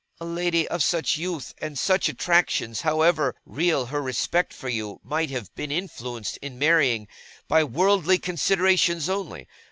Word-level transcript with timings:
'a 0.19 0.25
lady 0.25 0.67
of 0.67 0.81
such 0.81 1.15
youth, 1.15 1.53
and 1.59 1.77
such 1.77 2.09
attractions, 2.09 2.81
however 2.81 3.35
real 3.45 3.85
her 3.85 4.01
respect 4.01 4.51
for 4.51 4.67
you, 4.67 4.99
might 5.03 5.29
have 5.29 5.53
been 5.53 5.71
influenced 5.71 6.37
in 6.37 6.57
marrying, 6.57 7.07
by 7.47 7.63
worldly 7.63 8.17
considerations 8.17 9.07
only. 9.07 9.47